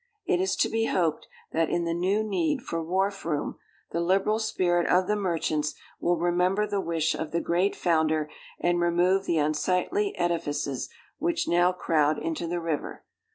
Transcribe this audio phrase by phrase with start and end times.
[0.25, 3.59] It is to be hoped that, in the new need for wharf room,
[3.91, 8.27] the liberal spirit of the merchants will remember the wish of the great founder,
[8.59, 13.05] and remove the unsightly edifices which now crowd into the river.